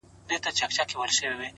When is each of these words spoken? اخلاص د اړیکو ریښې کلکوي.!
اخلاص 0.03 0.41
د 0.43 0.47
اړیکو 0.65 1.03
ریښې 1.07 1.21
کلکوي.! 1.21 1.47